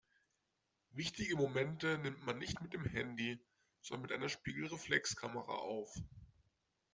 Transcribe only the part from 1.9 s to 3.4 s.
nimmt man nicht mit dem Handy,